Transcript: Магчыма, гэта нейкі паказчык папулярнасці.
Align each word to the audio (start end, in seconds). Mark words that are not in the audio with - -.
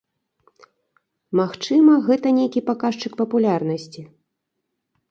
Магчыма, 1.39 1.93
гэта 2.09 2.27
нейкі 2.39 2.65
паказчык 2.71 3.13
папулярнасці. 3.21 4.01